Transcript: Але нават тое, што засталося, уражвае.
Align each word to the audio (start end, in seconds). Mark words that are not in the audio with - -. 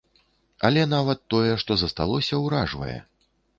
Але 0.69 0.85
нават 0.93 1.21
тое, 1.35 1.53
што 1.65 1.79
засталося, 1.83 2.43
уражвае. 2.49 2.99